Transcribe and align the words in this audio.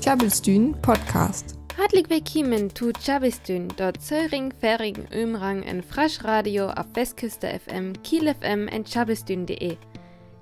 Tjabelstün 0.00 0.76
Podcast. 0.82 1.58
Hartelijk 1.76 2.10
willkommen 2.10 2.70
zu 2.70 2.92
Tjabelstün, 2.92 3.68
dort 3.76 4.00
Zöring, 4.00 4.52
Färing, 4.60 4.96
Ömrang 5.12 5.62
en 5.64 5.82
Frasch 5.82 6.24
Radio 6.24 6.68
auf 6.68 6.86
Westküste 6.94 7.48
FM, 7.48 7.92
Kiel 8.04 8.32
FM 8.34 8.68
en 8.68 8.84
Tjabelstün.de. 8.84 9.76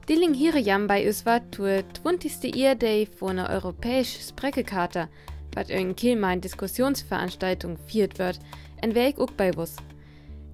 Dilling 0.09 0.35
hier 0.35 0.59
jam 0.59 0.87
bei 0.87 1.11
war 1.25 1.41
zur 1.51 1.83
20. 2.03 2.79
Day 2.79 3.07
von 3.07 3.37
der 3.37 3.49
europäischen 3.49 4.21
Spreckekarte, 4.21 5.09
wat 5.55 5.71
in 5.71 5.97
Kiel 5.97 6.17
mein 6.17 6.43
Diskussionsveranstaltung 6.43 7.79
viert 7.87 8.19
wird, 8.19 8.39
en 8.83 8.95
Weg 8.95 9.19
auch 9.19 9.31
bei 9.31 9.57
wus. 9.57 9.77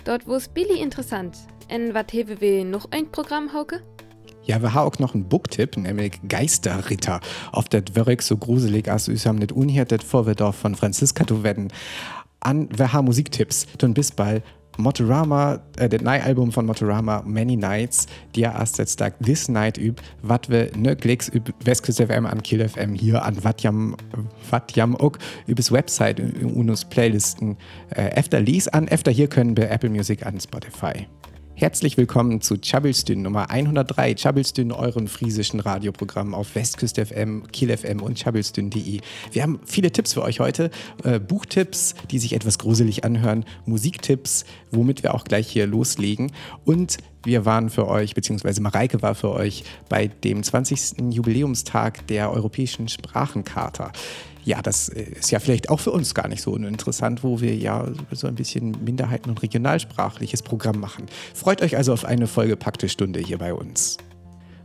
Dort 0.05 0.29
wus 0.29 0.46
Billy 0.48 0.80
interessant, 0.80 1.37
en 1.69 1.95
wat 1.95 2.12
hewe 2.12 2.41
wir 2.41 2.64
noch 2.64 2.93
ein 2.93 3.11
Programm 3.11 3.53
hauke? 3.53 3.82
Ja, 4.51 4.61
wir 4.61 4.75
haben 4.75 4.89
auch 4.89 4.98
noch 4.98 5.14
einen 5.14 5.29
Booktipp, 5.29 5.77
nämlich 5.77 6.19
Geisterritter. 6.29 7.21
Auf 7.53 7.69
das 7.69 7.85
wirklich 7.95 8.23
so 8.23 8.37
gruselig, 8.37 8.91
als 8.91 9.07
wir 9.07 9.17
haben 9.17 9.39
nicht 9.39 9.53
unhiert, 9.53 9.93
das 9.93 10.03
Vorwürf 10.03 10.57
von 10.57 10.75
Franziska 10.75 11.25
zu 11.25 11.45
werden. 11.45 11.68
An, 12.40 12.68
wir 12.76 12.93
haben 12.93 13.04
Musiktipps. 13.04 13.68
Dann 13.79 13.95
bis 13.95 14.11
bald. 14.11 14.43
Motorama, 14.76 15.61
äh, 15.79 15.89
das 15.89 16.03
neue 16.03 16.21
Album 16.25 16.50
von 16.50 16.67
Motorama, 16.67 17.23
Many 17.25 17.54
Nights, 17.54 18.09
die 18.35 18.40
ja 18.40 18.59
erst 18.59 18.79
jetzt 18.79 18.96
Tag 18.96 19.14
This 19.21 19.49
Night 19.49 19.79
üb, 19.79 20.00
wat 20.23 20.51
wir 20.51 20.73
ne 20.76 20.96
Klicks 20.96 21.29
üb 21.32 21.54
Westküste 21.62 22.09
FM 22.09 22.26
an 22.26 22.43
Kill 22.43 22.68
FM 22.68 22.95
hier 22.95 23.25
an 23.25 23.45
wat 23.45 23.62
jam, 23.62 23.95
wat 24.51 24.75
jam 24.75 24.96
auch 24.96 25.12
übers 25.46 25.71
Website, 25.71 26.21
unus 26.43 26.85
Playlisten, 26.87 27.57
äh, 27.90 28.18
öfter 28.18 28.40
lies 28.40 28.67
an, 28.67 28.89
öfter 28.89 29.12
hier 29.12 29.29
können 29.29 29.57
wir 29.57 29.71
Apple 29.71 29.90
Music 29.90 30.26
an 30.26 30.40
Spotify. 30.40 31.07
Herzlich 31.61 31.99
willkommen 31.99 32.41
zu 32.41 32.56
Chabelstün 32.59 33.20
Nummer 33.20 33.50
103. 33.50 34.14
Chabelstün, 34.14 34.73
euren 34.73 35.09
friesischen 35.09 35.61
Radioprogramm 35.61 36.33
auf 36.33 36.55
Westküste 36.55 37.05
FM, 37.05 37.48
Kiel 37.53 37.77
FM 37.77 38.01
und 38.01 38.19
chabelstün.de. 38.19 39.01
Wir 39.31 39.42
haben 39.42 39.61
viele 39.67 39.92
Tipps 39.92 40.15
für 40.15 40.23
euch 40.23 40.41
heute. 40.41 40.70
Äh, 41.05 41.21
Buchtipps, 41.21 41.97
die 42.11 42.19
sich 42.19 42.33
etwas 42.33 42.59
gruselig 42.59 43.05
anhören, 43.05 43.45
Musiktipps, 43.67 44.47
womit 44.71 45.03
wir 45.03 45.12
auch 45.12 45.25
gleich 45.25 45.49
hier 45.49 45.67
loslegen. 45.67 46.33
Und 46.65 46.97
wir 47.25 47.45
waren 47.45 47.69
für 47.69 47.89
euch, 47.89 48.15
beziehungsweise 48.15 48.62
Mareike 48.62 49.03
war 49.03 49.15
für 49.15 49.31
euch 49.31 49.65
bei 49.91 50.06
dem 50.06 50.43
20. 50.43 51.12
Jubiläumstag 51.12 52.06
der 52.06 52.33
Europäischen 52.33 52.89
Sprachencharta 52.89 53.93
ja, 54.45 54.63
das 54.63 54.89
äh, 54.89 55.03
ist 55.03 55.31
ja 55.31 55.39
vielleicht 55.39 55.69
auch 55.71 55.81
für 55.81 55.91
uns 55.91 56.15
gar 56.15 56.29
nicht 56.29 56.43
so 56.43 56.53
uninteressant, 56.53 57.23
wo 57.23 57.41
wir 57.41 57.55
ja 57.55 57.89
so 58.13 58.27
ein 58.27 58.35
bisschen 58.35 58.77
Minderheiten- 58.85 59.31
und 59.31 59.43
regionalsprachliches 59.43 60.43
Programm 60.43 60.81
machen. 60.81 61.07
Freut 61.35 61.63
euch 61.63 61.77
also 61.77 61.93
auf 61.93 62.05
eine 62.05 62.27
vollgepackte 62.27 62.89
Stunde 62.89 63.21
hier 63.21 63.39
bei 63.39 63.53
uns. 63.53 63.99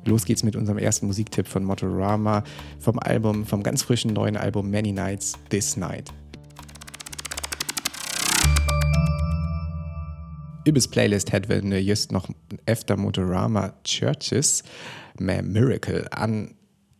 Los 0.05 0.25
geht's 0.25 0.43
mit 0.43 0.55
unserem 0.55 0.77
ersten 0.77 1.07
Musiktipp 1.07 1.47
von 1.47 1.63
Motorama 1.63 2.43
vom 2.79 2.99
Album, 2.99 3.45
vom 3.45 3.63
ganz 3.63 3.81
frischen 3.81 4.13
neuen 4.13 4.37
Album 4.37 4.69
Many 4.69 4.91
Nights, 4.91 5.33
This 5.49 5.77
Night. 5.77 6.11
Übers 10.63 10.87
Playlist 10.87 11.31
hätten 11.31 11.71
wir 11.71 11.81
just 11.81 12.11
noch 12.11 12.27
efter 12.65 12.97
Motorama 12.97 13.73
Churches 13.83 14.63
Miracle 15.19 16.07
an 16.11 16.55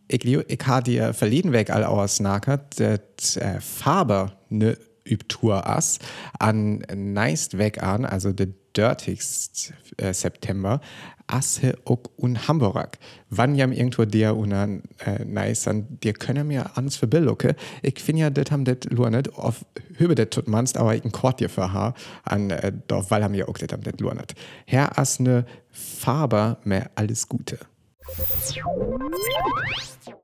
ich, 0.07 0.25
ich 0.25 0.67
habe 0.67 0.83
dir 0.83 1.13
verleden 1.13 1.51
Weg 1.51 1.69
all 1.69 1.83
ausnakert, 1.83 2.79
dat 2.79 3.37
äh, 3.37 3.59
Faber 3.59 4.33
ne 4.49 4.77
Übtour 5.03 5.67
ass 5.67 5.99
an 6.39 6.83
neist 6.95 7.57
weg 7.57 7.81
an, 7.83 8.05
also 8.05 8.31
der 8.31 8.47
dirtigst 8.75 9.73
äh, 9.97 10.13
September, 10.13 10.81
asse 11.27 11.77
ook 11.85 12.09
un 12.17 12.47
Hamburg. 12.47 12.97
Wann 13.29 13.55
jam 13.55 13.71
irgendwo 13.71 14.05
der 14.05 14.35
unan 14.35 14.83
äh, 15.05 15.23
nice 15.25 15.67
an 15.67 15.87
dir 16.03 16.13
könne 16.13 16.43
mir 16.43 16.77
ans 16.77 16.97
verbilloke. 16.97 17.55
Ich 17.81 17.99
finde 17.99 18.23
ja, 18.23 18.29
das 18.29 18.51
haben 18.51 18.65
das 18.65 18.77
nur 18.89 19.09
nicht 19.09 19.33
auf 19.33 19.65
Höhe 19.97 20.15
das 20.15 20.29
tut 20.29 20.47
aber 20.47 20.95
ich 20.95 21.03
ein 21.03 21.11
Kort 21.11 21.39
dir 21.39 21.49
für 21.49 21.73
ha 21.73 21.93
an 22.23 22.49
äh, 22.49 22.73
doch, 22.87 23.09
weil 23.09 23.23
haben 23.23 23.33
ja 23.33 23.47
auch 23.47 23.57
das 23.57 23.71
haben 23.71 23.83
das 23.83 23.95
nur 23.99 24.13
nicht. 24.13 24.35
Herr 24.65 24.99
as 24.99 25.19
ne 25.19 25.45
Faber 25.71 26.59
mehr 26.63 26.91
alles 26.95 27.27
Gute. 27.27 27.57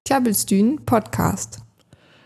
Tjabelstün 0.03 0.85
Podcast. 0.85 1.59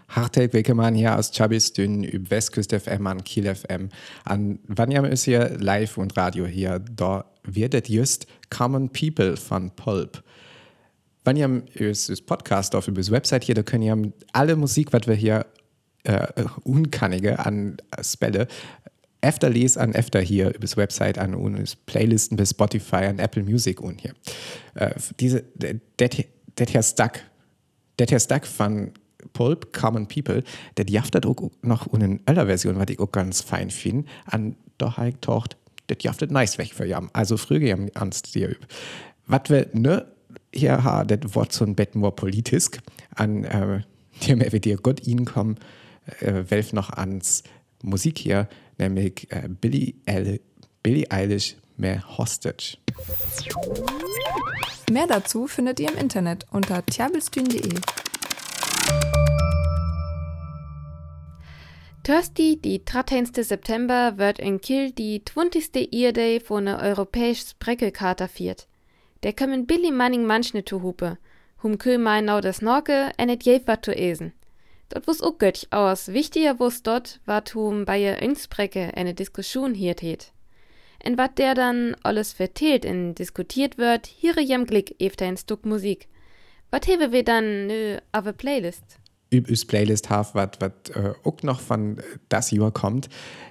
Hartelijk 0.10 0.54
willkommen 0.54 0.96
hier 0.96 1.18
aus 1.18 1.32
Chabistün 1.32 2.04
über 2.04 2.30
Westküst 2.30 2.74
FM 2.74 3.08
an 3.08 3.24
Kiel 3.24 3.56
FM. 3.56 3.90
An 4.26 4.60
Wanjam 4.68 5.06
ist 5.06 5.24
hier 5.24 5.58
live 5.58 5.98
und 5.98 6.18
Radio 6.18 6.46
hier. 6.46 6.80
Da 6.80 7.26
wird 7.44 7.88
just 7.88 8.28
Common 8.50 8.90
People 8.90 9.38
von 9.38 9.72
Pulp. 9.72 10.24
Wanjam 11.24 11.64
ist 11.74 12.10
das 12.10 12.22
Podcast 12.22 12.76
auf 12.76 12.88
über 12.88 13.00
das 13.00 13.12
Website 13.12 13.46
hier, 13.46 13.56
da 13.56 13.64
können 13.64 13.84
ihr 13.84 14.14
alle 14.34 14.58
Musik, 14.58 14.92
was 14.92 15.08
wir 15.08 15.16
hier 15.16 15.46
äh, 16.04 16.28
unkannige 16.64 17.40
an 17.40 17.78
Spelle 18.02 18.48
öfter 19.26 19.50
les 19.50 19.78
an 19.78 19.94
öfter 19.94 20.22
hier 20.22 20.50
über 20.50 20.60
das 20.60 20.78
Website 20.78 21.18
an 21.18 21.34
und 21.34 21.86
Playlisten 21.86 22.38
bis 22.38 22.52
Spotify 22.52 23.06
an 23.06 23.20
Apple 23.20 23.44
Music 23.44 23.82
und 23.82 24.02
hier. 24.02 24.14
Äh, 24.76 24.92
diese, 25.20 25.44
das 25.98 26.70
hier 26.70 26.84
Stuck, 26.84 27.20
das 27.98 28.10
hier 28.10 28.20
Stuck 28.20 28.46
von 28.46 28.92
Pulp, 29.34 29.74
Common 29.74 30.08
People, 30.08 30.44
der 30.78 30.86
jaftet 30.88 31.26
auch 31.26 31.52
noch 31.62 31.92
eine 31.92 32.20
ältere 32.26 32.46
Version, 32.46 32.78
was 32.78 32.88
ich 32.90 33.00
auch 33.00 33.12
ganz 33.12 33.42
fein 33.42 33.70
finde, 33.70 34.08
an 34.26 34.56
doch 34.78 34.98
halt 34.98 35.22
tocht, 35.22 35.58
das 35.88 35.98
jaftet 36.02 36.32
nice 36.32 36.58
weg 36.58 36.74
für 36.74 36.86
jam. 36.86 37.10
Also 37.14 37.38
früher 37.38 37.62
jam 37.62 37.90
ernst 37.94 38.36
dir 38.36 38.50
üb. 38.50 38.68
Was 39.28 39.50
wir 39.50 39.70
ne 39.74 40.06
hier 40.54 40.84
ha, 40.84 41.04
das 41.04 41.36
Wort 41.36 41.52
so 41.52 41.66
ein 41.66 41.76
Bett 41.76 41.96
more 41.96 42.14
politisk 42.14 42.80
an, 43.16 43.44
äh, 43.44 43.82
dem 44.28 44.40
wir 44.40 44.60
dir 44.60 44.78
Gott 44.78 45.06
ihnen 45.06 45.26
kommen, 45.26 45.58
äh, 46.22 46.44
welf 46.50 46.74
noch 46.74 46.92
ans 46.92 47.44
Musik 47.82 48.18
hier, 48.20 48.48
nämlich 48.78 49.28
äh, 49.32 49.48
Billie, 49.50 49.96
Eilish 51.12 51.56
mehr 51.78 52.18
Hostage. 52.18 52.78
Mehr 54.92 55.08
dazu 55.08 55.48
findet 55.48 55.80
ihr 55.80 55.92
im 55.92 55.98
Internet 55.98 56.46
unter 56.52 56.86
tjabelstün.de. 56.86 57.80
Thursday, 62.04 62.56
die 62.56 62.86
13. 62.86 63.34
September, 63.34 64.20
wird 64.20 64.38
in 64.38 64.62
Kiel 64.62 64.92
die 64.92 65.26
20. 65.26 65.92
Earday 65.92 66.40
von 66.40 66.66
der 66.66 66.80
europäischen 66.80 67.48
Spreckelkarte 67.48 68.28
viert. 68.28 68.68
Der 69.24 69.34
kommen 69.34 69.66
Billy 69.66 69.90
Manning 69.90 70.24
manchne 70.24 70.64
zu 70.64 70.84
hupe, 70.84 71.18
hum 71.64 71.80
Kühl 71.80 71.98
mein 71.98 72.28
das 72.28 72.62
Norke, 72.62 73.12
en 73.18 73.30
et 73.30 73.44
jev 73.44 73.66
wat 73.66 73.84
zu 73.84 73.92
esen. 73.92 74.34
Dort 74.90 75.08
wus 75.08 75.22
auch 75.22 75.38
göttlich 75.38 75.72
aus. 75.72 76.10
Wichtiger 76.10 76.60
wus 76.60 76.84
dort, 76.84 77.20
wat 77.26 77.54
bei 77.86 78.02
ihr 78.02 78.22
Insprecke 78.22 78.92
eine 78.96 79.14
Diskussion 79.14 79.74
hier 79.74 79.96
tät. 79.96 80.32
En 81.00 81.18
wat 81.18 81.38
der 81.38 81.54
dann 81.54 81.96
alles 82.04 82.34
vertelt 82.34 82.86
in 82.86 83.14
diskutiert 83.14 83.78
wird, 83.78 84.08
hier 84.08 84.40
jem 84.42 84.66
Glick 84.66 84.96
efter 85.00 85.26
ein 85.26 85.38
Stück 85.38 85.66
Musik. 85.66 86.08
Wat 86.72 86.88
hewe 86.88 87.12
wir 87.12 87.24
dann 87.24 87.68
nö 87.68 87.98
auf 88.12 88.26
a 88.26 88.32
Playlist? 88.32 89.00
Übs 89.32 89.66
Playlist 89.66 90.10
haf, 90.10 90.34
wat, 90.34 90.62
wat 90.62 90.90
äh, 90.92 91.14
auch 91.24 91.42
noch 91.44 91.60
von 91.60 92.02
das 92.30 92.52
Jahr 92.52 92.72
kommt, 92.72 93.10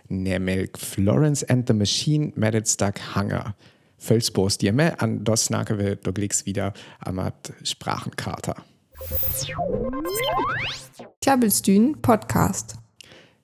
nämlich 0.08 0.70
Florence 0.76 1.44
and 1.44 1.68
the 1.68 1.74
Machine 1.74 2.32
mit 2.36 2.68
Stuck 2.68 3.14
Hunger. 3.14 3.54
Völsbos 3.98 4.58
dir 4.58 4.72
mehr 4.72 5.00
an 5.00 5.24
das 5.24 5.50
wir 5.50 5.96
du 5.96 6.12
glickst 6.12 6.46
wieder 6.46 6.74
am 7.00 7.20
Sprachenkater. 7.62 8.56
Tjabelstün 11.20 12.00
Podcast. 12.00 12.76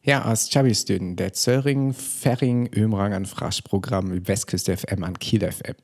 Ja, 0.03 0.25
aus 0.25 0.49
Tjabelstün, 0.49 1.17
der 1.17 1.33
Zöring, 1.33 1.93
Ferring, 1.93 2.71
Ömrang 2.75 3.13
an 3.13 3.27
Fraschprogramm 3.27 4.27
Westküste 4.27 4.77
FM 4.77 5.05
an 5.05 5.19
Kiel 5.19 5.41
FM. 5.41 5.77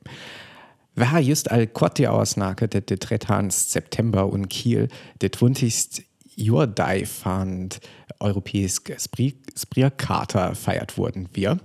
Wer 0.95 1.19
just 1.19 1.51
all 1.51 1.67
Quatti 1.67 2.07
ausnake, 2.07 2.67
der 2.67 2.81
der 2.81 2.97
3. 2.97 3.49
September 3.49 4.27
und 4.27 4.49
Kiel, 4.49 4.87
der 5.21 5.31
20. 5.31 6.05
Jordai 6.35 7.05
fand 7.05 7.79
europäisch 8.19 8.77
Sprierkater 9.55 10.55
feiert 10.55 10.97
wurden 10.97 11.29
wir. 11.33 11.59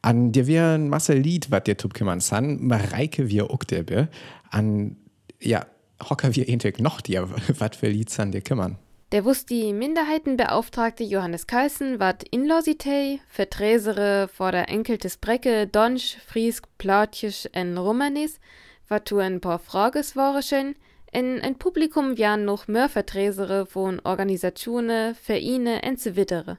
An 0.00 0.32
der 0.32 0.46
wir 0.46 0.66
ein 0.66 0.88
Masse 0.88 1.14
Lied, 1.14 1.50
was 1.50 1.64
der 1.64 1.76
Tupkemann 1.76 2.20
san, 2.20 2.66
Mareike 2.66 3.28
wir 3.28 3.52
Uktebe, 3.52 4.08
an, 4.50 4.96
ja, 5.40 5.66
hocker 6.08 6.34
wir 6.34 6.48
entek 6.48 6.80
noch 6.80 7.00
dir, 7.00 7.28
wat 7.58 7.76
für 7.76 7.88
Lied 7.88 8.10
san 8.10 8.32
dir 8.32 8.40
kümmern. 8.40 8.78
Der 9.12 9.26
wusst 9.26 9.50
die 9.50 9.74
Minderheitenbeauftragte 9.74 11.04
Johannes 11.04 11.46
Keißen 11.46 12.00
wat 12.00 12.24
Inlositei, 12.30 13.20
Vertresere 13.28 14.28
vor 14.32 14.52
der 14.52 14.70
Enkeltes 14.70 15.18
Brecke, 15.18 15.66
Donsch, 15.66 16.16
Friesk, 16.26 16.66
Plautjisch 16.78 17.46
en 17.52 17.76
Romanis, 17.76 18.40
wat 18.88 19.04
tu 19.04 19.18
ein 19.18 19.42
paar 19.42 19.58
Frages 19.58 20.16
wareschen, 20.16 20.76
en 21.12 21.42
ein 21.42 21.58
Publikum 21.58 22.16
jan 22.16 22.46
noch 22.46 22.68
mehr 22.68 22.88
Vertresere 22.88 23.66
von 23.66 24.00
Organisationen, 24.00 25.14
Vereine 25.14 25.82
en 25.82 25.98
so 25.98 26.16
wittere. 26.16 26.56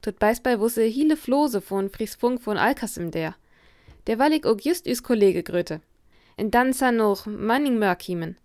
Tut 0.00 0.18
beisbei 0.18 0.58
wusse 0.60 0.84
hile 0.84 1.16
Flose 1.16 1.60
von 1.60 1.90
Friesfunk 1.90 2.40
von 2.40 2.56
Alkasim 2.56 3.10
der. 3.10 3.34
Der 4.06 4.18
wallig 4.18 4.46
og 4.46 4.64
just 4.64 4.86
üs 4.86 5.02
Kollege 5.02 5.42
gröte. 5.42 5.80
En 6.38 6.50
dann 6.50 6.72
sa 6.72 6.90
noch 6.90 7.26
Manning 7.26 7.78
Mörkiemen. 7.78 8.36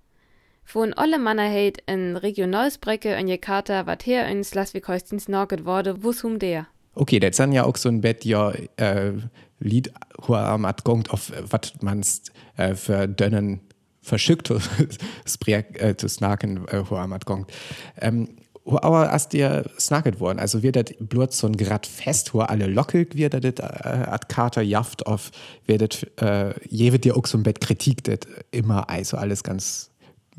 Von 0.71 0.93
alle 0.93 1.19
Manner 1.19 1.49
heit 1.49 1.83
en 1.85 2.15
Regionalsbrecke 2.15 3.17
an 3.17 3.27
Jakarta 3.27 3.87
wat 3.87 4.05
her 4.05 4.25
in 4.29 4.41
Schleswig-Holsteins 4.41 5.27
Norget 5.27 5.65
wurde, 5.65 6.01
wo's 6.01 6.23
hum 6.23 6.39
der. 6.39 6.65
Okay, 6.95 7.19
das 7.19 7.35
sind 7.35 7.51
ja 7.51 7.65
auch 7.65 7.75
so 7.75 7.89
ein 7.89 7.99
Bett, 7.99 8.23
ja, 8.23 8.53
äh, 8.77 9.11
Lied, 9.59 9.91
wo 10.25 10.33
am 10.35 10.63
at 10.63 10.85
gongt 10.85 11.11
auf 11.11 11.33
was 11.41 11.73
man's 11.81 12.21
äh, 12.55 12.73
für 12.73 13.05
dünnen 13.09 13.59
verschickt 14.01 14.49
Sprek 15.27 15.81
äh, 15.81 15.97
zu 15.97 16.07
snacken, 16.07 16.65
äh, 16.69 16.89
wo 16.89 16.95
am 16.95 17.11
at 17.11 17.25
gongt. 17.25 17.51
Ähm, 17.99 18.29
wo 18.63 18.77
aber 18.77 19.11
erst 19.11 19.33
dir 19.33 19.69
snacket 19.77 20.21
worden, 20.21 20.39
also 20.39 20.63
wird 20.63 20.77
das 20.77 20.95
blut 21.01 21.33
so 21.33 21.47
ein 21.47 21.57
grad 21.57 21.85
fest, 21.85 22.33
wo 22.33 22.39
alle 22.39 22.67
lockig 22.67 23.15
wird 23.15 23.33
das 23.33 23.43
äh, 23.43 23.61
at 24.09 24.29
Kater 24.29 24.61
jaft 24.61 25.05
auf, 25.05 25.31
wird 25.65 25.81
das, 25.81 26.03
äh, 26.25 26.53
je 26.69 26.93
wird 26.93 27.03
dir 27.03 27.17
auch 27.17 27.27
so 27.27 27.37
ein 27.37 27.43
Bett 27.43 27.59
Kritik, 27.59 28.05
das 28.05 28.19
immer 28.51 28.89
also 28.89 29.17
alles 29.17 29.43
ganz 29.43 29.90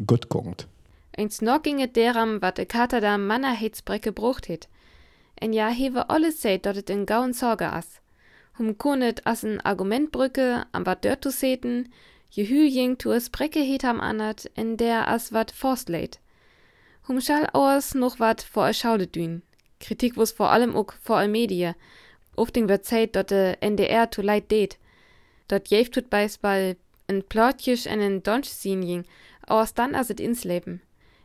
gut 0.07 0.29
gongt. 0.29 0.67
Eins 1.17 1.43
noch 1.43 1.63
ginge 1.63 1.89
deram, 1.89 2.41
wat 2.41 2.57
de 2.57 2.65
Kater 2.65 3.01
da 3.01 3.19
Manner 3.19 3.59
Heitsbrecke 3.59 4.13
brucht 4.13 4.47
het. 4.47 4.69
En 5.35 5.53
ja 5.53 5.69
hewe 5.69 6.09
alles 6.09 6.41
seht, 6.41 6.67
et 6.67 6.91
en 6.91 7.07
gauen 7.07 7.35
Sorge 7.35 7.71
ass. 7.73 8.01
Hum 8.59 8.77
konet 8.77 9.27
as 9.27 9.45
en 9.45 9.61
Argumentbrücke, 9.61 10.67
am 10.73 10.87
wat 10.87 11.05
dört 11.05 11.23
zu 11.25 11.31
seten, 11.31 11.93
je 12.31 12.45
hü 12.45 12.67
jing 12.67 12.99
tu 12.99 13.13
es 13.13 13.29
Brecke 13.31 13.61
het 13.61 13.85
am 13.85 14.01
anert, 14.01 14.47
en 14.55 14.77
der 14.77 15.09
as 15.09 15.33
wat 15.33 15.53
forstleit. 15.53 16.19
Hum 17.09 17.21
schall 17.21 17.47
auers 17.53 17.95
noch 17.95 18.21
wat 18.21 18.43
vor 18.43 18.69
e 18.69 18.73
Schaude 18.73 19.07
dün. 19.07 19.43
Kritik 19.81 20.17
wus 20.17 20.33
vor 20.33 20.51
allem 20.51 20.75
ook 20.77 20.95
vor 21.03 21.17
all 21.17 21.29
Medie. 21.29 21.75
Ofting 22.37 22.69
wird 22.69 22.87
zeit, 22.87 23.13
dat 23.13 23.29
de 23.29 23.57
NDR 23.61 24.09
to 24.09 24.23
leid 24.23 24.51
det. 24.51 24.79
Dort 25.47 25.69
jef 25.69 25.91
tut 25.91 26.09
beisball 26.09 26.77
en 27.07 27.27
plotjisch 27.27 27.87
en 27.87 28.01
en 28.01 28.23
Donch 28.23 28.47
sinjing, 28.47 29.07
aus 29.47 29.75
dann 29.75 29.95
as 29.95 30.11
et 30.11 30.21
ins 30.21 30.45
Leben. 30.45 30.81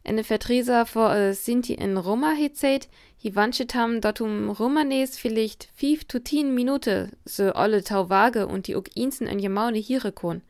Ene 0.07 0.23
Vertreser 0.23 0.85
vor 0.85 1.13
äh, 1.13 1.33
Sinti 1.33 1.73
in 1.73 1.97
Roma 1.97 2.31
hezeit, 2.31 2.87
hi 3.21 3.35
wanchet 3.35 3.75
ham 3.75 3.99
dort 3.99 4.21
um 4.21 4.49
Romanes 4.49 5.17
vielleicht 5.17 5.67
fief 5.75 6.05
to 6.05 6.19
tien 6.19 6.55
Minute 6.55 7.09
so 7.25 7.51
alle 7.51 7.83
Tauwage 7.83 8.47
und 8.47 8.67
die 8.67 8.77
ook 8.77 8.87
insen 8.95 9.27
en 9.27 9.39
jemaune 9.39 9.79
hiere 9.79 10.13
kon. 10.13 10.41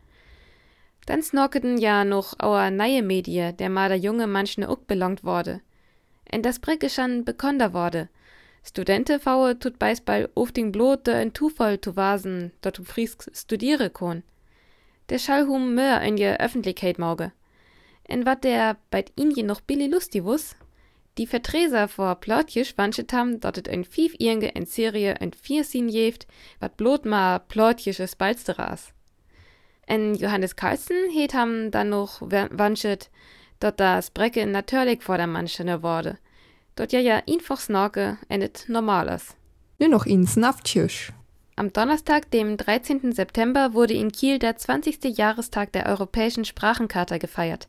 Dann 1.08 1.24
snorketen 1.24 1.80
ja 1.80 2.04
noch 2.04 2.36
auer 2.40 2.70
neue 2.70 3.02
Medie, 3.02 3.52
der 3.54 3.70
ma 3.70 3.88
der 3.88 3.98
junge 3.98 4.28
manchne 4.28 4.70
ook 4.70 4.86
belangt 4.86 5.24
wurde. 5.24 5.62
En 6.26 6.44
das 6.44 6.60
Brecke 6.60 6.90
schon 6.90 7.26
bekonder 7.26 7.74
wurde. 7.74 8.10
Studente 8.64 9.20
faue 9.20 9.58
tut 9.58 9.80
beisball 9.80 10.30
ofting 10.36 10.72
blot 10.72 11.08
de 11.08 11.14
en 11.14 11.34
Tufall 11.34 11.82
zu 11.82 11.96
wasen, 11.96 12.52
dort 12.62 12.78
um 12.78 12.86
Friesk 12.86 13.28
studiere 13.34 13.90
kon. 13.90 14.22
Der 15.10 15.18
Schallhum 15.18 15.74
mör 15.74 16.02
in 16.02 16.18
je 16.18 16.38
Öffentlichkeit 16.38 17.00
mauge 17.00 17.32
en 18.08 18.26
wat 18.26 18.44
der 18.44 18.78
bei 18.90 19.06
Indien 19.16 19.48
noch 19.48 19.62
billy 19.62 19.88
lustig 19.88 20.24
wus, 20.24 20.56
die 21.18 21.28
Vertreser 21.28 21.88
vor 21.88 22.16
Plotjisch 22.16 22.78
wanchet 22.78 23.12
ham, 23.12 23.40
dort 23.40 23.58
et 23.58 23.70
ein 23.70 23.84
fief 23.84 24.14
irge 24.20 24.54
en 24.56 24.66
Serie 24.66 25.16
en 25.20 25.34
vier 25.34 25.64
sin 25.64 25.90
jeft, 25.90 26.28
wat 26.60 26.78
blot 26.78 27.06
ma 27.06 27.40
plotjisches 27.40 28.16
Balsteras. 28.16 28.94
En 29.88 30.14
Johannes 30.16 30.56
Carlsen 30.56 31.10
het 31.14 31.34
ham 31.34 31.72
dann 31.72 31.90
noch 31.90 32.22
wanchet, 32.22 33.10
dort 33.60 33.80
das 33.80 34.12
Brecke 34.12 34.46
natürlich 34.46 35.02
vor 35.02 35.18
der 35.18 35.28
Manschene 35.28 35.82
wurde. 35.82 36.18
Dort 36.76 36.92
ja 36.92 37.00
ja 37.00 37.24
einfach 37.28 37.60
snorke 37.60 38.18
en 38.30 38.42
et 38.42 38.66
normales. 38.68 39.36
Nur 39.80 39.90
noch 39.90 40.06
in 40.06 40.28
Snaftjusch. 40.28 41.12
Am 41.56 41.74
Donnerstag, 41.74 42.30
dem 42.30 42.56
13. 42.58 43.14
September, 43.14 43.74
wurde 43.74 43.96
in 43.96 44.12
Kiel 44.12 44.38
der 44.38 44.58
20. 44.58 45.18
Jahrestag 45.18 45.72
der 45.72 45.88
Europäischen 45.88 46.46
Sprachencharta 46.46 47.18
gefeiert. 47.18 47.68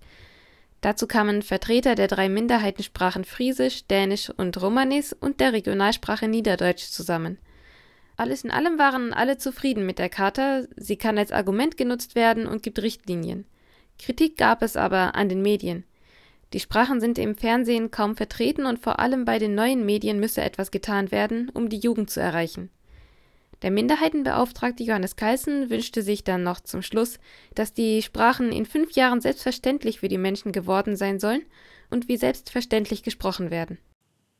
Dazu 0.80 1.06
kamen 1.06 1.42
Vertreter 1.42 1.94
der 1.94 2.06
drei 2.06 2.28
Minderheitensprachen 2.28 3.24
Friesisch, 3.24 3.86
Dänisch 3.86 4.30
und 4.30 4.60
Romanis 4.62 5.12
und 5.12 5.40
der 5.40 5.52
Regionalsprache 5.52 6.28
Niederdeutsch 6.28 6.90
zusammen. 6.90 7.38
Alles 8.16 8.44
in 8.44 8.50
allem 8.50 8.78
waren 8.78 9.12
alle 9.12 9.38
zufrieden 9.38 9.86
mit 9.86 9.98
der 9.98 10.08
Charta, 10.08 10.64
sie 10.76 10.96
kann 10.96 11.18
als 11.18 11.32
Argument 11.32 11.76
genutzt 11.76 12.14
werden 12.14 12.46
und 12.46 12.62
gibt 12.62 12.80
Richtlinien. 12.80 13.44
Kritik 13.98 14.36
gab 14.36 14.62
es 14.62 14.76
aber 14.76 15.14
an 15.14 15.28
den 15.28 15.42
Medien. 15.42 15.84
Die 16.52 16.60
Sprachen 16.60 17.00
sind 17.00 17.18
im 17.18 17.36
Fernsehen 17.36 17.90
kaum 17.90 18.16
vertreten 18.16 18.64
und 18.64 18.78
vor 18.78 19.00
allem 19.00 19.24
bei 19.24 19.38
den 19.38 19.54
neuen 19.54 19.84
Medien 19.84 20.18
müsse 20.18 20.42
etwas 20.42 20.70
getan 20.70 21.10
werden, 21.10 21.50
um 21.52 21.68
die 21.68 21.78
Jugend 21.78 22.10
zu 22.10 22.20
erreichen. 22.20 22.70
Der 23.62 23.72
Minderheitenbeauftragte 23.72 24.84
Johannes 24.84 25.16
Keißen 25.16 25.68
wünschte 25.68 26.02
sich 26.02 26.22
dann 26.22 26.44
noch 26.44 26.60
zum 26.60 26.82
Schluss, 26.82 27.18
dass 27.54 27.72
die 27.72 28.02
Sprachen 28.02 28.52
in 28.52 28.66
fünf 28.66 28.92
Jahren 28.92 29.20
selbstverständlich 29.20 30.00
für 30.00 30.08
die 30.08 30.18
Menschen 30.18 30.52
geworden 30.52 30.96
sein 30.96 31.18
sollen 31.18 31.42
und 31.90 32.08
wie 32.08 32.16
selbstverständlich 32.16 33.02
gesprochen 33.02 33.50
werden. 33.50 33.78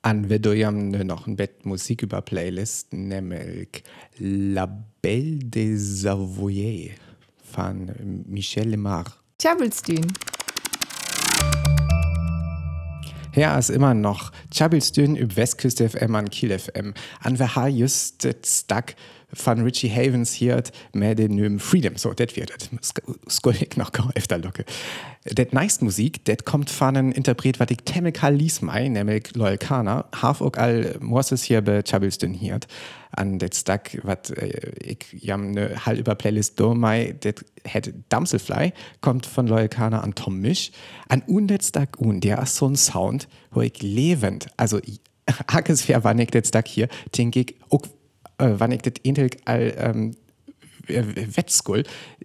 An 0.03 0.29
vedojam 0.29 0.91
noch 0.91 1.26
ein 1.26 1.35
Bett 1.35 1.67
Musik 1.67 2.03
über 2.03 2.23
Playlist, 2.23 2.93
nämlich 2.93 3.82
La 4.19 4.67
Belle 5.03 5.38
des 5.41 6.03
Savoyers 6.03 6.93
von 7.43 7.91
Michel 8.26 8.69
Lemar. 8.69 9.06
Tjabelstün. 9.38 10.06
Her 13.38 13.56
ist 13.56 13.70
immer 13.70 13.94
noch 13.94 14.32
Tjabelstün 14.50 15.14
über 15.14 15.37
Westküste 15.37 15.88
FM 15.88 16.17
an 16.17 16.29
Kiel 16.29 16.58
FM. 16.58 16.93
An 17.23 17.38
ha 17.38 17.69
just 17.69 18.26
Stack 18.44 18.96
von 19.32 19.60
Richie 19.60 19.90
Havens 19.90 20.32
hier 20.32 20.62
mit 20.92 21.19
den 21.19 21.58
Freedom. 21.58 21.96
So, 21.96 22.12
das 22.12 22.34
wird 22.36 22.52
es. 22.56 22.94
Skoll 23.28 23.56
ich 23.60 23.76
noch 23.76 23.90
öfter 24.14 24.38
locke. 24.38 24.64
Det 25.25 25.52
nächste 25.52 25.84
Musik, 25.84 26.25
das 26.25 26.38
kommt 26.44 26.70
von 26.70 26.96
einem 26.96 27.12
Interpret, 27.12 27.60
was 27.60 27.70
ich 27.70 27.78
Temekal 27.78 28.34
lies 28.34 28.62
mei, 28.62 28.88
nämlich 28.88 29.34
Loyal 29.34 29.58
Kana. 29.58 30.06
Haf 30.14 30.40
auch 30.40 30.54
all 30.54 30.96
Moses 31.00 31.42
hier 31.42 31.60
bei 31.60 31.82
Chabelstön 31.82 32.32
hier. 32.32 32.60
An 33.10 33.38
det 33.38 33.54
Stack, 33.54 33.98
was 34.02 34.30
äh, 34.30 34.72
ich 34.82 35.06
jam 35.12 35.50
ne 35.50 35.84
halt 35.84 35.98
über 35.98 36.14
Playlist 36.14 36.58
do 36.58 36.75
mei, 36.75 37.14
det 37.22 37.44
het 37.64 37.92
Damselfly, 38.08 38.72
kommt 39.00 39.26
von 39.26 39.46
Loyal 39.46 39.69
Kana 39.69 40.00
an 40.00 40.14
Tom 40.14 40.40
Misch. 40.40 40.70
An 41.08 41.22
det 41.46 41.62
Stack 41.62 42.00
un, 42.00 42.20
der 42.20 42.42
ist 42.42 42.56
so 42.56 42.66
ein 42.66 42.76
Sound, 42.76 43.28
wo 43.50 43.60
ich 43.60 43.82
lebend, 43.82 44.48
also 44.56 44.78
Hackes 45.50 45.88
ich 45.88 46.30
det 46.30 46.46
Stack 46.46 46.69
hier, 46.69 46.88
denke 47.16 47.40
ich, 47.40 47.54
äh, 48.38 48.50
wann 48.58 48.73
ich 48.73 48.82
das 48.82 48.94
Intel 49.02 49.31
all 49.44 49.75
ähm, 49.76 50.17
Wettskul, 50.88 51.85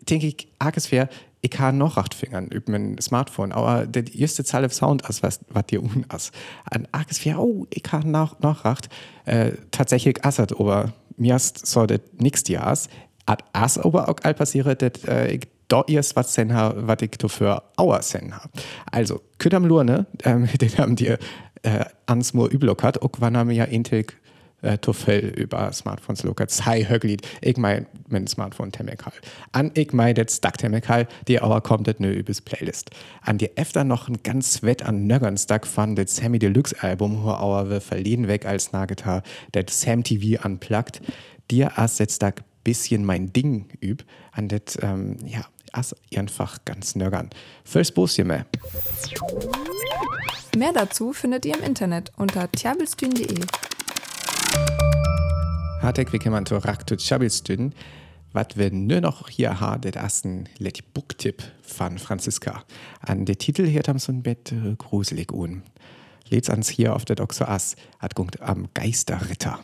denke 0.10 0.28
ich, 0.28 0.48
arges 0.60 0.88
fair, 0.88 1.10
ich 1.42 1.52
kann 1.52 1.78
noch 1.78 1.98
acht 1.98 2.14
Fingern 2.14 2.48
über 2.48 2.72
mein 2.72 2.98
Smartphone, 3.02 3.52
aber 3.52 3.86
der 3.86 4.14
erste 4.16 4.46
Zahl 4.46 4.64
auf 4.64 4.74
Sound 4.74 5.04
als 5.06 5.22
was, 5.22 5.42
was 5.50 5.66
dir 5.66 5.84
un 5.84 6.06
ist. 6.16 6.32
An 6.72 6.88
arges 6.94 7.20
fair, 7.20 7.40
oh, 7.40 7.68
ich 7.70 7.84
kann 7.84 8.12
noch, 8.12 8.40
noch 8.40 8.64
acht, 8.64 8.88
äh, 9.26 9.52
tatsächlich 9.72 10.24
assert, 10.24 10.58
aber 10.58 10.94
mir 11.18 11.36
ist 11.36 11.66
so 11.66 11.86
das 11.86 12.00
nächste 12.18 12.54
Jahr, 12.54 12.78
at 13.26 13.44
as 13.54 13.78
aber 13.78 14.08
auch 14.08 14.16
all 14.24 14.34
passiert, 14.34 14.82
dass 14.82 15.04
äh, 15.06 15.36
ich 15.36 15.48
da 15.68 15.84
erst 15.88 16.16
was 16.16 16.34
sen 16.34 16.54
ha, 16.54 16.74
was 16.76 17.02
ich 17.02 17.12
dafür 17.12 17.64
auer 17.78 18.02
sen 18.02 18.36
ha. 18.36 18.50
Also, 18.92 19.22
Küdam 19.38 19.66
Lurne, 19.66 20.06
ähm, 20.24 20.48
den 20.62 20.78
haben 20.78 20.96
dir 20.96 21.18
äh, 21.64 21.86
ans 22.06 22.34
Moor 22.34 22.50
üblock 22.50 22.84
hat, 22.84 23.02
auch 23.02 23.12
wann 23.20 23.36
haben 23.36 23.52
ja 23.52 23.66
Intel 23.66 24.06
äh, 24.64 24.78
Toffel 24.78 25.20
über 25.20 25.72
Smartphones 25.72 26.24
lokat. 26.24 26.52
Sei 26.52 26.84
höglied, 26.84 27.22
ich 27.42 27.58
mein, 27.58 27.86
mein 28.08 28.28
Smartphone 28.28 28.72
temekal. 28.72 29.14
An 29.52 29.72
ich 29.76 29.94
mein 29.94 30.16
das 30.16 30.38
Stack 30.38 30.58
temekal, 30.58 31.08
die 31.28 31.40
aber 31.40 31.62
kommt 31.62 31.88
das 31.88 32.00
nur 32.00 32.12
übers 32.12 32.42
Playlist. 32.42 32.90
An 33.22 33.38
die 33.38 33.56
öfter 33.58 33.84
noch 33.84 34.08
ein 34.08 34.24
ganz 34.24 34.64
wett 34.64 34.84
an 34.84 35.06
Nöggern 35.06 35.38
Stack 35.38 35.68
von 35.68 35.96
das 35.96 36.16
Sammy 36.16 36.40
Deluxe 36.40 36.76
Album, 36.82 37.24
wo 37.24 37.30
aber 37.30 37.82
verliehen 37.82 38.28
weg 38.28 38.46
als 38.46 38.72
Nagetar, 38.72 39.24
das 39.52 39.82
Sam 39.82 40.04
TV 40.04 40.44
unplugged. 40.44 41.02
Dir 41.52 41.78
as 41.78 42.00
jetzt 42.00 42.16
Stack 42.16 42.44
bisschen 42.64 43.06
mein 43.06 43.34
Ding 43.34 43.68
üb, 43.82 44.04
an 44.32 44.48
das, 44.48 44.78
ähm, 44.82 45.18
ja, 45.26 45.46
as 45.74 45.96
einfach 46.16 46.64
ganz 46.66 46.96
nöggern. 46.96 47.30
First 47.66 47.96
Boost 47.96 48.18
mehr. 48.20 48.46
Mehr 50.56 50.72
dazu 50.72 51.14
findet 51.14 51.46
ihr 51.46 51.58
im 51.58 51.64
Internet 51.64 52.12
unter 52.16 52.52
tjabelstün.de. 52.52 53.46
Man 55.84 56.46
to 56.46 56.56
raktu 56.60 56.96
Chabelstün, 56.96 57.74
wat 58.32 58.56
wir 58.56 58.72
nur 58.72 59.02
noch 59.02 59.28
hier 59.28 59.60
ha, 59.60 59.78
det 59.78 59.98
ersten 59.98 60.48
Let 60.58 60.94
Booktipp 60.94 61.44
von 61.62 61.98
Franziska. 61.98 62.64
An 63.02 63.26
der 63.26 63.38
Titel 63.38 63.66
hier 63.66 63.82
haben 63.86 64.00
so 64.00 64.14
ein 64.14 64.24
Bett 64.24 64.54
äh, 64.54 64.76
gruselig 64.78 65.34
un. 65.34 65.62
Lädt's 66.30 66.50
ans 66.50 66.70
hier 66.70 66.96
auf 66.96 67.04
der 67.04 67.18
Doxo 67.18 67.44
Ass, 67.44 67.76
hat 68.00 68.16
gungt 68.16 68.42
am 68.42 68.70
Geisterritter. 68.74 69.60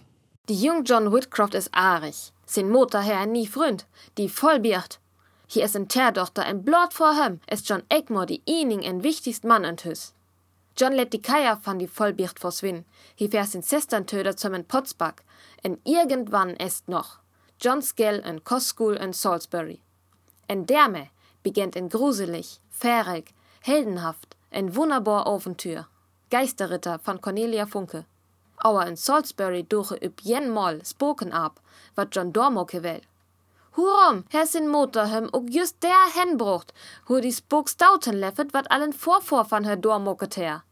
Die 0.50 0.62
jung 0.62 0.84
John 0.84 1.14
Whitcroft 1.14 1.56
ist 1.56 1.74
aarig. 1.74 2.34
Sin 2.46 2.70
Motorherr 2.70 3.26
nie 3.26 3.48
fründ, 3.48 3.88
die 4.18 4.28
vollbiert. 4.28 5.00
Hier 5.48 5.64
ist 5.64 5.78
ein 5.78 5.88
Terdochter 5.88 6.44
ein 6.44 6.66
Blot 6.66 6.94
vor 6.94 7.16
hem, 7.16 7.40
ist 7.50 7.70
John 7.70 7.84
Egmore 7.88 8.26
die 8.26 8.42
Ening 8.46 8.82
en 8.82 9.04
wichtigst 9.04 9.46
Mann 9.46 9.64
und 9.64 9.86
hüs. 9.86 10.14
John 10.80 10.94
let 10.94 11.12
die 11.12 11.22
Keier 11.22 11.58
van 11.62 11.78
die 11.78 11.88
Vollbicht 11.88 12.40
verswinnen. 12.40 12.86
Hier 13.16 13.30
fährst 13.30 13.54
in 13.54 13.62
Sesterntöder 13.62 14.38
zum 14.38 14.54
en 14.54 14.64
Potsbach. 14.64 15.16
En 15.62 15.78
irgendwann 15.84 16.56
est 16.56 16.88
noch. 16.88 17.20
John 17.60 17.82
Skell 17.82 18.22
en 18.24 18.44
Coschool 18.46 18.96
en 18.96 19.12
Salisbury. 19.12 19.82
En 20.48 20.66
derme 20.66 21.10
beginnt 21.44 21.76
en 21.76 21.90
gruselig, 21.90 22.62
fährig, 22.70 23.34
heldenhaft, 23.62 24.38
Ein 24.52 24.74
wunderbar 24.74 25.28
Aventür. 25.28 25.88
Geisterritter 26.32 26.98
von 27.00 27.20
Cornelia 27.20 27.66
Funke. 27.66 28.06
Aber 28.56 28.88
in 28.88 28.96
Salisbury 28.96 29.64
duche 29.64 29.98
üb 30.02 30.22
jen 30.22 30.50
Mal 30.50 30.86
Spoken 30.86 31.34
ab, 31.34 31.60
wat 31.96 32.16
John 32.16 32.32
Dormoke 32.32 32.84
will. 32.84 33.02
Hurom, 33.76 34.24
her 34.30 34.46
sin 34.46 34.70
Motorhem 34.70 35.30
ook 35.34 35.50
just 35.50 35.84
der 35.84 36.08
henbrucht, 36.16 36.74
hu 37.08 37.20
die 37.22 37.34
Spooks 37.34 37.76
dauten 37.76 38.20
leffet, 38.20 38.54
wat 38.54 38.70
allen 38.70 38.94
Vorvor 38.94 39.46
van 39.46 39.66
her 39.66 39.76
Dormoke 39.76 40.30
ter. 40.30 40.64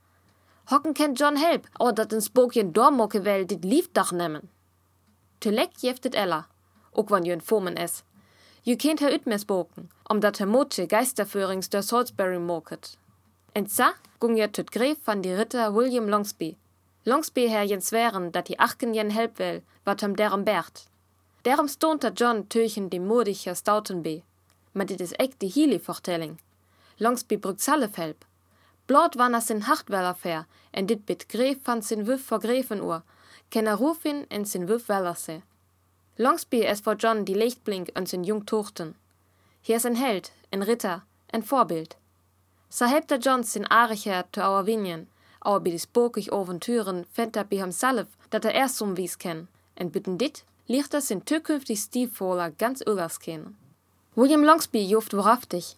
Hocken 0.70 0.94
kennt 0.94 1.20
John 1.20 1.38
Help, 1.38 1.68
aber 1.74 1.94
dat 1.94 2.14
in 2.14 2.22
Spokjen 2.22 2.74
Dormoke 2.74 3.22
will, 3.22 3.46
dit 3.46 3.64
Liefdach 3.64 4.12
nemmen. 4.12 4.50
Tulek 5.38 5.72
jeftet 5.76 6.16
Ella, 6.16 6.48
ook 6.92 7.10
wann 7.10 7.24
jön 7.24 7.42
Fomen 7.42 7.76
es. 7.76 8.04
Je 8.62 8.76
kennt 8.76 9.00
her 9.00 9.14
üt 9.14 9.26
mehr 9.26 9.40
spoken, 9.40 9.90
om 10.04 10.20
dat 10.20 10.38
her 10.38 10.48
Moche 10.48 10.86
Geisterführings 10.88 11.70
der 11.70 11.84
Salisbury 11.84 12.38
moket. 12.38 12.98
En 13.52 13.70
sa 13.70 13.94
gung 14.20 14.38
je 14.38 14.50
tut 14.50 14.70
Gref 14.70 14.98
van 15.04 15.22
die 15.22 15.34
Ritter 15.34 15.74
William 15.74 16.10
Longsby. 16.10 16.58
Longsby 17.04 17.48
her 17.48 17.64
jens 17.64 17.90
wären, 17.90 18.32
dat 18.32 18.46
die 18.46 18.60
Achten 18.60 18.94
jen 18.94 19.12
help 19.12 19.38
will, 19.38 19.64
wat 19.84 20.02
hem 20.02 20.16
derom 20.16 20.44
bert. 20.44 20.90
Derom 21.42 21.68
stonter 21.68 22.12
John 22.12 22.48
teuchen 22.48 22.90
die 22.90 23.00
modiger 23.00 23.56
Stoutenby. 23.56 24.24
Maar 24.72 24.86
dit 24.86 25.00
is 25.00 25.14
echt 25.14 25.40
die 25.40 25.52
Healy-Vertelling. 25.52 26.42
Longsby 26.98 27.38
brugt 27.38 27.62
salf 27.62 27.96
help. 27.96 28.26
Blot 28.88 29.18
wann 29.18 29.34
er 29.34 29.42
sin 29.42 29.68
Hachtweller 29.68 30.16
fair, 30.16 30.46
en 30.72 30.86
dit 30.88 31.06
bit 31.06 31.28
Gref 31.30 31.58
van 31.64 31.82
sin 31.82 32.08
Wüff 32.08 32.24
vor 32.26 32.40
Grevenuhr, 32.40 33.04
ken 33.50 33.68
er 33.68 33.76
Rufin 33.76 34.26
en 34.30 34.46
sin 34.46 34.68
Wüff 34.70 34.88
Weller 34.88 35.16
se. 35.16 35.42
Longsby 36.18 36.64
es 36.64 36.82
vor 36.82 36.96
John 36.96 37.26
die 37.26 37.34
Lichtblink 37.34 37.92
an 37.96 38.06
sin 38.06 38.24
Jung 38.24 38.46
Tochten. 38.46 38.96
Hier 39.62 39.76
is 39.76 39.86
ein 39.86 39.96
Held, 39.96 40.32
ein 40.52 40.64
Ritter, 40.64 41.04
ein 41.34 41.44
Vorbild. 41.44 41.98
Sa 42.70 42.88
der 43.00 43.20
John 43.20 43.44
sin 43.44 43.66
Aricher 43.66 44.26
to 44.32 44.42
our 44.42 44.66
Vinien, 44.66 45.08
aber 45.42 45.60
bi 45.60 45.72
die 45.72 45.80
spokig 45.80 46.32
Aventüren 46.34 47.06
fent 47.12 47.36
er 47.36 47.44
bi 47.44 47.58
ham 47.60 47.72
Salf, 47.72 48.08
dat 48.30 48.46
er 48.46 48.54
erst 48.54 48.82
um 48.82 48.98
wies 48.98 49.18
ken, 49.18 49.48
en 49.76 49.92
bitten 49.92 50.18
dit, 50.18 50.44
liegt 50.68 50.94
er 50.94 51.02
sin 51.02 51.26
zukünftig 51.26 51.80
Stiefvoller 51.80 52.52
ganz 52.52 52.82
ögers 52.82 53.20
kennen. 53.20 53.58
William 54.16 54.44
Longsby 54.44 54.82
joft 54.86 55.14
wahrhaftig. 55.14 55.76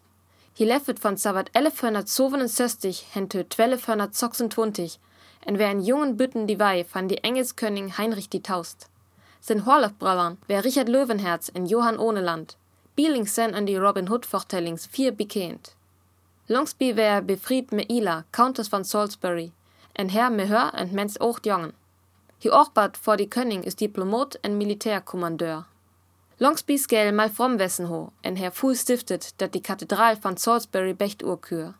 Hi 0.58 0.65
leffet 0.65 1.00
von 1.00 1.15
Savat 1.15 1.50
1167 1.53 3.06
hen 3.13 3.29
to 3.29 3.39
1226, 3.39 5.00
en 5.46 5.58
wer 5.58 5.70
en 5.70 5.82
jungen 5.82 6.18
Bütten 6.18 6.48
die 6.48 6.60
Wei 6.60 6.86
van 6.94 7.08
die 7.08 7.24
Engelskönig 7.24 7.98
Heinrich 7.98 8.29
die 8.29 8.41
Taust. 8.41 8.89
Sin 9.39 9.65
Horlefbrallern 9.65 10.38
wär 10.48 10.65
Richard 10.65 10.89
Löwenherz 10.89 11.50
en 11.53 11.65
Johann 11.65 11.98
Ohneland, 11.98 12.58
Bielings 12.96 13.36
sen 13.36 13.56
an 13.56 13.65
die 13.65 13.77
Robin 13.77 14.10
Hood 14.10 14.25
Vortellings 14.25 14.86
vier 14.86 15.13
bekennt. 15.13 15.75
Longsby 16.48 16.96
wär 16.96 17.22
befried 17.22 17.72
me 17.72 17.86
Ila, 17.88 18.25
Countess 18.32 18.68
von 18.68 18.84
Salisbury, 18.84 19.53
en 19.94 20.10
Herr 20.10 20.29
me 20.29 20.48
hör 20.48 20.74
en 20.74 20.94
mens 20.94 21.22
ocht 21.22 21.46
jongen. 21.46 21.74
Hi 22.39 22.50
ochbart 22.50 22.98
vor 22.98 23.18
die 23.18 23.29
Könning 23.29 23.63
is 23.63 23.75
Diplomat 23.75 24.39
en 24.44 24.58
Militärkommandeur. 24.58 25.65
Longsby 26.41 26.77
gel 26.88 27.12
mal 27.12 27.29
from 27.29 27.60
wessen 27.60 27.89
ho, 27.89 28.13
en 28.22 28.38
Herr 28.38 28.53
Fuhl 28.53 28.74
stiftet, 28.74 29.34
dat 29.41 29.53
die 29.53 29.62
Kathedral 29.62 30.15
von 30.15 30.38
Salisbury 30.38 30.93
becht 30.93 31.22
urkür. 31.22 31.74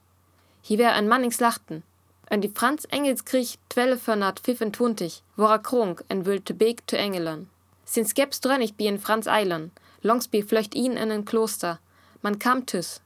Hi 0.68 0.78
wär 0.78 0.92
ein 0.96 1.08
Mannings 1.08 1.40
lachten, 1.40 1.82
en 2.30 2.42
die 2.42 2.52
Franz 2.54 2.84
Engelskrieg 2.92 3.58
1225, 3.74 5.24
wora 5.38 5.60
kronk 5.60 6.04
en 6.10 6.26
wülte 6.26 6.54
Beek 6.54 6.84
zu 6.90 6.98
Engelen. 6.98 7.50
Sin 7.86 8.06
skeps 8.06 8.42
drönnig 8.42 8.76
bi 8.76 8.88
in 8.88 9.00
Franz 9.00 9.28
Eilen, 9.28 9.72
Longsby 10.02 10.44
flöcht 10.44 10.76
ihn 10.76 10.98
in 10.98 11.10
ein 11.10 11.24
Kloster, 11.24 11.80
man 12.22 12.38
kam 12.38 12.66
tüss. 12.66 13.00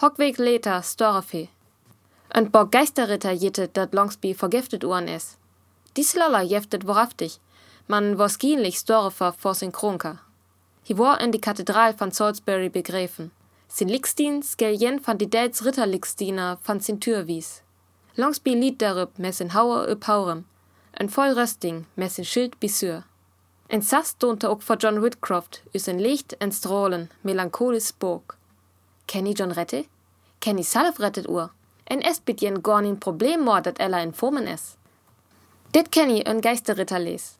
Hockweg 0.00 0.38
later 0.38 0.82
Storfe. 0.82 1.48
Und 2.34 2.52
Bock 2.52 2.72
Geisterritter 2.72 3.32
jittet, 3.32 3.76
dat 3.76 3.92
Longsby 3.92 4.32
vergiftet 4.32 4.82
uhren 4.82 5.08
is. 5.08 5.36
Dies 5.98 6.14
Lolla 6.14 6.40
jeftet 6.40 6.86
wahrhaftig, 6.86 7.38
man 7.86 8.16
war 8.16 8.30
skinlich 8.30 8.78
Storfer 8.78 9.34
vor 9.34 9.54
sin 9.54 9.72
Kronker. 9.72 10.20
Hi 10.88 10.96
war 10.96 11.20
in 11.20 11.32
die 11.32 11.40
Kathedral 11.40 11.94
von 11.94 12.12
Salisbury 12.12 12.68
begräfen. 12.68 13.32
Sin 13.66 13.88
Lixdien 13.88 14.44
skeljen 14.44 15.00
van 15.04 15.18
die 15.18 15.28
Dels 15.28 15.64
Ritterlixdiener 15.64 16.58
van 16.62 16.78
sin 16.78 17.00
Tür 17.00 17.26
wies. 17.26 17.62
Longsby 18.14 18.54
lied 18.54 18.80
darüb 18.80 19.18
mes 19.18 19.40
in 19.40 19.52
Hauer 19.52 19.88
üb 19.90 20.06
Haurem, 20.06 20.44
en 20.92 21.08
voll 21.08 21.32
Rösting 21.34 21.86
mes 21.96 22.18
in 22.18 22.24
Schild 22.24 22.60
bisür. 22.60 23.02
En 23.68 23.82
Sass 23.82 24.16
donte 24.16 24.48
ook 24.48 24.62
vor 24.62 24.76
John 24.76 25.02
Whitcroft 25.02 25.60
is 25.72 25.88
en 25.88 25.98
Licht 25.98 26.36
en 26.38 26.52
Strahlen, 26.52 27.10
melancholis 27.24 27.92
Burg. 27.92 28.36
Kenny 29.08 29.32
John 29.32 29.50
rette? 29.50 29.86
Kenny 30.38 30.62
Salf 30.62 31.00
rettet 31.00 31.28
ur. 31.28 31.50
En 31.86 32.00
est 32.00 32.24
bit 32.24 32.40
jen 32.40 32.62
gornin 32.62 32.98
Problem 32.98 33.42
mor, 33.42 33.60
dat 33.60 33.78
ella 33.78 33.98
in 33.98 34.14
Formen 34.14 34.46
es. 34.46 34.76
Dit 35.72 35.88
Kenny 35.88 36.20
en 36.20 36.40
Geisterritter 36.40 37.00
les. 37.00 37.34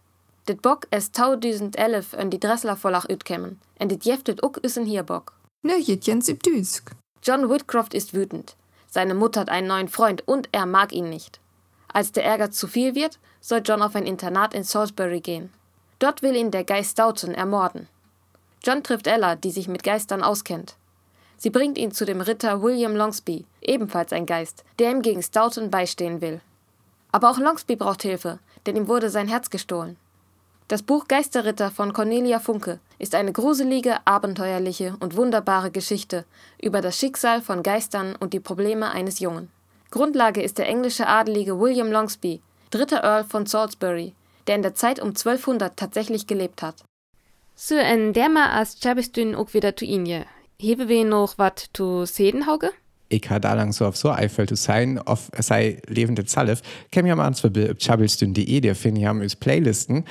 Dit 0.46 0.62
Bock 0.62 0.86
es 0.90 1.10
1011 1.12 2.12
en 2.12 2.30
die 2.30 2.38
Dressler 2.38 2.76
vollach 2.76 3.08
ütkemmen, 3.08 3.58
en 3.78 3.88
dit 3.88 4.04
jeftet 4.04 4.44
ook 4.44 4.60
üssen 4.62 4.84
hier 4.86 5.02
Bock. 5.02 5.32
Ne 5.62 5.78
Jens 5.80 6.28
im 6.28 6.38
Düsk. 6.38 6.92
John 7.20 7.50
Whitcroft 7.50 7.94
ist 7.94 8.14
wütend. 8.14 8.54
Seine 8.86 9.14
Mutter 9.14 9.40
hat 9.40 9.48
einen 9.48 9.66
neuen 9.66 9.88
Freund 9.88 10.22
und 10.28 10.48
er 10.52 10.66
mag 10.66 10.92
ihn 10.92 11.10
nicht. 11.10 11.40
Als 11.92 12.12
der 12.12 12.24
Ärger 12.24 12.52
zu 12.52 12.68
viel 12.68 12.94
wird, 12.94 13.18
soll 13.40 13.62
John 13.64 13.82
auf 13.82 13.96
ein 13.96 14.06
Internat 14.06 14.54
in 14.54 14.62
Salisbury 14.62 15.20
gehen. 15.20 15.52
Dort 15.98 16.22
will 16.22 16.36
ihn 16.36 16.52
der 16.52 16.62
Geist 16.62 16.92
Stoughton 16.92 17.34
ermorden. 17.34 17.88
John 18.62 18.84
trifft 18.84 19.08
Ella, 19.08 19.34
die 19.34 19.50
sich 19.50 19.66
mit 19.66 19.82
Geistern 19.82 20.22
auskennt. 20.22 20.76
Sie 21.36 21.50
bringt 21.50 21.76
ihn 21.76 21.90
zu 21.90 22.04
dem 22.04 22.20
Ritter 22.20 22.62
William 22.62 22.94
Longsby, 22.94 23.46
ebenfalls 23.62 24.12
ein 24.12 24.26
Geist, 24.26 24.64
der 24.78 24.92
ihm 24.92 25.02
gegen 25.02 25.24
Stoughton 25.24 25.70
beistehen 25.70 26.20
will. 26.20 26.40
Aber 27.10 27.30
auch 27.30 27.38
Longsby 27.38 27.74
braucht 27.74 28.02
Hilfe, 28.02 28.38
denn 28.64 28.76
ihm 28.76 28.86
wurde 28.86 29.10
sein 29.10 29.26
Herz 29.26 29.50
gestohlen. 29.50 29.96
Das 30.68 30.82
Buch 30.82 31.06
Geisterritter 31.06 31.70
von 31.70 31.92
Cornelia 31.92 32.40
Funke 32.40 32.80
ist 32.98 33.14
eine 33.14 33.32
gruselige, 33.32 34.04
abenteuerliche 34.04 34.96
und 34.98 35.14
wunderbare 35.14 35.70
Geschichte 35.70 36.24
über 36.60 36.80
das 36.80 36.98
Schicksal 36.98 37.40
von 37.40 37.62
Geistern 37.62 38.16
und 38.18 38.32
die 38.32 38.40
Probleme 38.40 38.90
eines 38.90 39.20
Jungen. 39.20 39.48
Grundlage 39.92 40.42
ist 40.42 40.58
der 40.58 40.66
englische 40.66 41.06
Adelige 41.06 41.60
William 41.60 41.92
Longsby, 41.92 42.42
dritter 42.70 43.04
Earl 43.04 43.22
von 43.22 43.46
Salisbury, 43.46 44.14
der 44.48 44.56
in 44.56 44.62
der 44.62 44.74
Zeit 44.74 44.98
um 44.98 45.10
1200 45.10 45.76
tatsächlich 45.76 46.26
gelebt 46.26 46.62
hat. 46.62 46.82
So 47.54 47.76
en 47.76 48.12
derma 48.12 48.50
as 48.60 48.80
Chabistün 48.80 49.36
ook 49.36 49.54
wieder 49.54 49.76
zu 49.76 49.84
Inje. 49.84 50.26
Hebe 50.58 50.88
we 50.88 51.04
noch 51.04 51.38
wat 51.38 51.70
zu 51.74 52.06
seden 52.06 52.46
Ich 53.08 53.30
ha 53.30 53.38
da 53.38 53.54
lang 53.54 53.72
so 53.72 53.86
auf 53.86 53.96
so 53.96 54.10
Eifel 54.10 54.48
zu 54.48 54.56
sein, 54.56 54.98
auf 54.98 55.30
sei 55.38 55.80
lebende 55.86 56.24
Zalef, 56.24 56.62
kem 56.90 57.06
ja 57.06 57.14
mal 57.14 57.24
ans 57.24 57.40
Verbild 57.40 57.70
auf 57.70 57.78
chabelstün.de, 57.78 58.60
der 58.60 58.74
finden 58.74 59.00
ja 59.00 59.12
uns 59.12 59.36
Playlisten, 59.36 60.04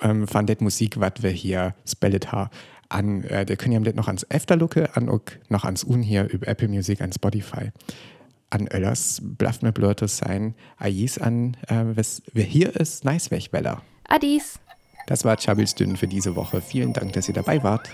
ähm, 0.00 0.26
von 0.26 0.46
det 0.46 0.60
Musik, 0.60 0.98
wat 1.00 1.22
wir 1.22 1.30
hier 1.30 1.74
spellet 1.86 2.32
ha. 2.32 2.50
An, 2.88 3.22
äh, 3.24 3.44
der 3.44 3.56
können 3.56 3.72
ja 3.72 3.80
das 3.80 3.94
noch 3.94 4.08
ans 4.08 4.24
Efterlucke, 4.28 4.96
an 4.96 5.08
auch 5.08 5.20
noch 5.48 5.64
ans 5.64 5.84
Un 5.84 6.02
hier 6.02 6.28
über 6.28 6.48
Apple 6.48 6.68
Music, 6.68 7.00
an 7.00 7.12
Spotify. 7.12 7.70
An 8.48 8.66
Öllers 8.66 9.20
blafft 9.22 9.62
mir 9.62 9.72
blödes 9.72 10.16
sein, 10.16 10.54
Ais 10.78 11.18
an, 11.18 11.56
äh, 11.68 11.84
was, 11.94 12.22
wer 12.32 12.44
hier 12.44 12.74
ist, 12.74 13.04
nice 13.04 13.30
Wegweller. 13.30 13.82
Adis. 14.08 14.58
Das 15.06 15.24
war 15.24 15.36
Chabelstün 15.36 15.96
für 15.96 16.08
diese 16.08 16.36
Woche. 16.36 16.60
Vielen 16.60 16.92
Dank, 16.92 17.12
dass 17.12 17.28
ihr 17.28 17.34
dabei 17.34 17.62
wart. 17.62 17.88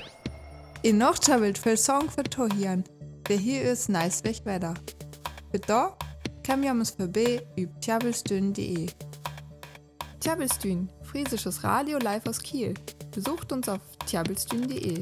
In 0.82 0.98
noch 0.98 1.18
chabelt 1.18 1.58
für 1.58 1.76
Song 1.76 2.10
für 2.10 2.24
Tohian. 2.24 2.84
Der 3.28 3.38
hier 3.38 3.62
ist 3.62 3.88
nice 3.88 4.22
weiter. 4.24 4.74
Für 5.50 5.58
da 5.58 5.96
kann 6.44 6.62
wir 6.62 6.70
uns 6.70 6.90
vorbei 6.90 7.44
über 7.56 7.78
tjabelstün.de. 7.80 8.86
Tjabelstün, 10.20 10.88
friesisches 11.02 11.64
Radio 11.64 11.98
live 11.98 12.24
aus 12.28 12.40
Kiel. 12.40 12.74
Besucht 13.12 13.50
uns 13.50 13.68
auf 13.68 13.80
tjabelstün.de. 14.06 15.00